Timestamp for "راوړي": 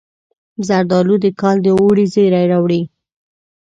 2.51-2.81